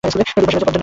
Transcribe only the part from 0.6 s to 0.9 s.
নকশা।